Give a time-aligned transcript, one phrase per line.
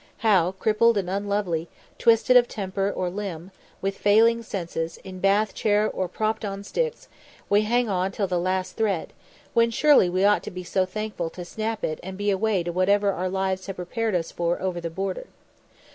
[0.25, 1.69] How, crippled and unlovely,
[1.99, 3.51] twisted of temper or limb,
[3.83, 7.07] with failing senses, in bath chair, or propped on sticks,
[7.51, 9.13] we hang on to the last thread,
[9.53, 12.71] when surely we ought to be so thankful to snap it and be away to
[12.71, 15.27] whatever our lives here have prepared for us over the border.